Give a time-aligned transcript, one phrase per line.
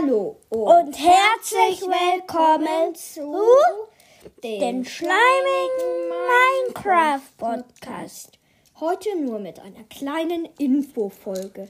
[0.00, 3.34] Hallo und herzlich willkommen zu
[4.44, 6.12] den schleimigen
[6.68, 8.38] Minecraft Podcast.
[8.78, 11.68] Heute nur mit einer kleinen Infofolge.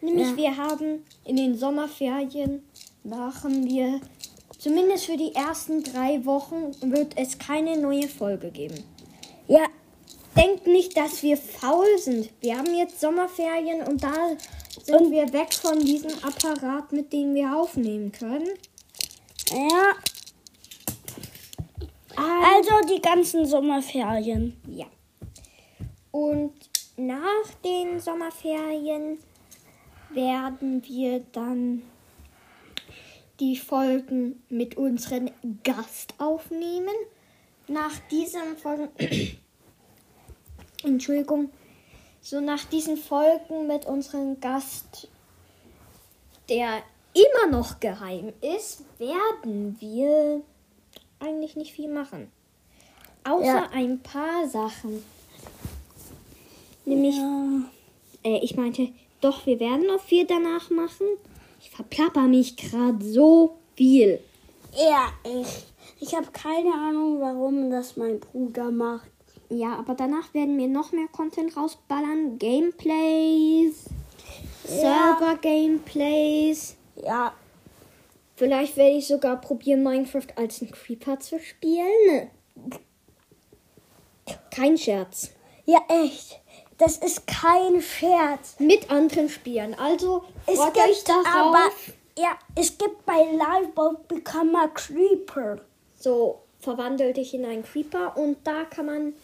[0.00, 0.36] Nämlich Ja.
[0.36, 2.68] wir haben in den Sommerferien
[3.04, 4.00] machen wir
[4.58, 8.82] zumindest für die ersten drei Wochen wird es keine neue Folge geben.
[9.46, 9.66] Ja,
[10.46, 12.30] Denkt nicht, dass wir faul sind.
[12.40, 14.36] Wir haben jetzt Sommerferien und da
[14.84, 18.50] sind wir weg von diesem Apparat, mit dem wir aufnehmen können.
[19.50, 19.94] ja.
[22.16, 24.56] Also die ganzen Sommerferien.
[24.68, 24.86] Ja.
[26.12, 26.54] Und
[26.96, 29.18] nach den Sommerferien
[30.10, 31.82] werden wir dann
[33.40, 35.30] die Folgen mit unserem
[35.64, 36.94] Gast aufnehmen.
[37.68, 38.88] Nach diesen Folgen,
[40.86, 41.50] Entschuldigung,
[42.22, 45.08] so nach diesen Folgen mit unserem Gast,
[46.48, 46.82] der
[47.14, 50.42] immer noch geheim ist, werden wir
[51.20, 52.30] eigentlich nicht viel machen.
[53.24, 53.70] Außer Ja.
[53.72, 55.02] ein paar Sachen.
[56.84, 57.62] Nämlich, Ja.
[58.22, 58.88] äh, ich meinte,
[59.20, 61.06] doch, wir werden noch viel danach machen.
[61.60, 64.20] Ich verplapper mich gerade so viel.
[64.76, 65.64] Ja, ich.
[65.98, 69.10] Ich habe keine Ahnung, warum das mein Bruder macht.
[69.48, 72.38] Ja, aber danach werden wir noch mehr Content rausballern.
[72.38, 73.84] Gameplays,
[74.64, 75.16] Ja.
[75.18, 76.76] Server-Gameplays.
[77.02, 77.32] Ja,
[78.38, 82.30] Vielleicht werde ich sogar probieren, Minecraft als ein Creeper zu spielen.
[84.50, 85.30] Kein Scherz.
[85.64, 86.40] ja, echt.
[86.78, 88.56] Das ist kein Scherz.
[88.58, 89.72] Mit anderen Spielern.
[89.74, 91.24] Also, Es freut euch gibt darauf.
[91.54, 91.70] aber.
[92.18, 95.58] Ja, es gibt bei Liveboat Become a Creeper.
[95.98, 99.14] So, verwandel dich in einen Creeper und da kann man,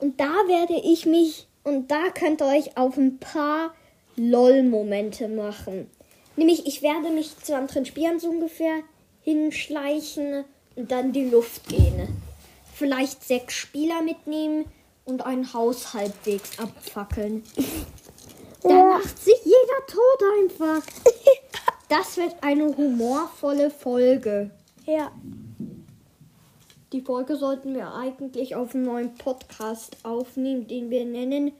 [0.00, 3.74] und da werde ich mich, und da könnt ihr euch auf ein paar
[4.16, 5.90] LOL-Momente machen.
[6.36, 8.80] Nämlich, ich werde mich zu anderen Spielern so ungefähr
[9.22, 10.44] hinschleichen
[10.76, 12.08] und dann die Luft gehen.
[12.74, 14.64] Vielleicht sechs Spieler mitnehmen
[15.04, 17.42] und ein Haus halbwegs abfackeln.
[18.62, 18.84] Da Ja.
[18.86, 20.82] macht sich jeder tot einfach.
[21.88, 24.52] Das wird eine humorvolle Folge.
[24.86, 25.10] Ja.
[26.92, 31.52] Die Folge sollten wir eigentlich auf einen neuen Podcast aufnehmen, den wir nennen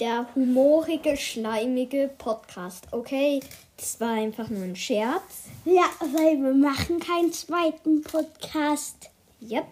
[0.00, 2.86] der humorige, schleimige Podcast.
[2.90, 3.40] Okay,
[3.76, 5.44] das war einfach nur ein Scherz.
[5.64, 9.10] Ja, weil wir machen keinen zweiten Podcast.
[9.40, 9.66] Yep.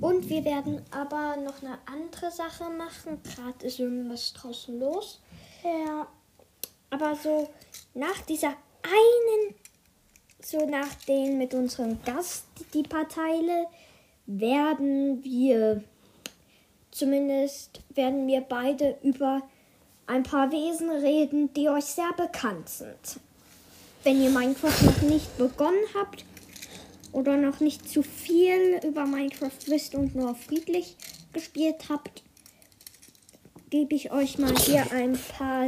[0.00, 3.20] Und wir werden aber noch eine andere Sache machen.
[3.22, 5.20] Gerade ist irgendwas draußen los.
[5.64, 6.06] Ja.
[6.90, 7.48] Aber so
[7.94, 9.54] nach dieser einen,
[10.42, 13.66] so nach den mit unserem Gast, die paar Teile,
[14.26, 15.82] werden wir,
[16.90, 19.42] zumindest werden wir beide über
[20.06, 23.20] ein paar Wesen reden, die euch sehr bekannt sind.
[24.04, 26.24] Wenn ihr Minecraft noch nicht begonnen habt
[27.12, 30.96] oder noch nicht zu viel über Minecraft wisst und nur friedlich
[31.32, 32.22] gespielt habt,
[33.70, 35.66] gebe ich euch mal hier ein paar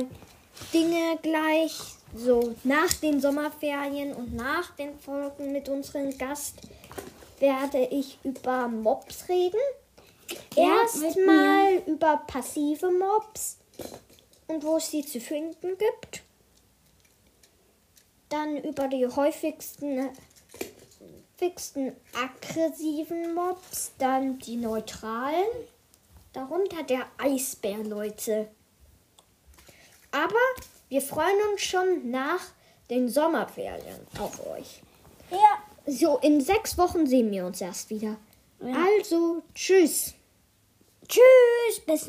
[0.72, 1.76] Dinge gleich.
[2.14, 6.62] So, nach den Sommerferien und nach den Folgen mit unserem Gast
[7.40, 9.60] werde ich über Mobs reden.
[10.54, 13.58] Ja, Erstmal über passive Mobs
[14.46, 16.22] und wo es sie zu finden gibt.
[18.28, 20.10] Dann über die häufigsten
[21.40, 25.46] häufigsten aggressiven Mobs, dann die neutralen,
[26.32, 28.48] darunter der Eisbär, Leute.
[30.10, 30.34] Aber
[30.88, 32.40] wir freuen uns schon nach
[32.90, 34.82] den Sommerferien auf euch.
[35.30, 35.62] Ja.
[35.88, 38.18] So, in sechs Wochen sehen wir uns erst wieder.
[38.60, 38.74] Ja.
[38.98, 40.14] Also, tschüss.
[41.08, 41.80] Tschüss.
[41.86, 42.08] Bis